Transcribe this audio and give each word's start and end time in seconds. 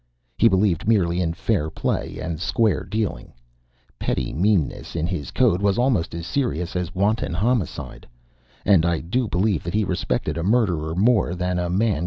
He 0.35 0.47
believed 0.47 0.87
merely 0.87 1.21
in 1.21 1.33
fair 1.35 1.69
play 1.69 2.17
and 2.17 2.39
square 2.39 2.83
dealing. 2.83 3.33
Petty 3.99 4.33
meanness, 4.33 4.95
in 4.95 5.05
his 5.05 5.29
code, 5.29 5.61
was 5.61 5.77
almost 5.77 6.15
as 6.15 6.25
serious 6.25 6.75
as 6.75 6.95
wanton 6.95 7.35
homicide; 7.35 8.07
and 8.65 8.83
I 8.83 8.99
do 9.01 9.27
believe 9.27 9.61
that 9.63 9.75
he 9.75 9.83
respected 9.83 10.39
a 10.39 10.43
murderer 10.43 10.95
more 10.95 11.35
than 11.35 11.59
a 11.59 11.69
man 11.69 11.69
given 11.69 11.69
to 11.69 11.69
small 11.69 11.77
practices. 11.77 11.99